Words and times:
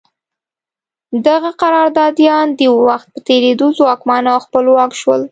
دغه 1.27 1.49
قراردادیان 1.61 2.47
د 2.59 2.61
وخت 2.87 3.07
په 3.13 3.19
تېرېدو 3.27 3.65
ځواکمن 3.77 4.23
او 4.33 4.37
خپلواک 4.45 4.91
شول. 5.01 5.21